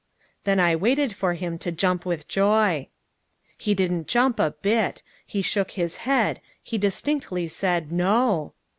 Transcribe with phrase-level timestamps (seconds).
[0.45, 2.87] Then I waited for him to jump with joy.
[3.55, 5.03] He didn't jump a bit.
[5.27, 6.41] He shook his head.
[6.63, 8.55] He distinctly said "No."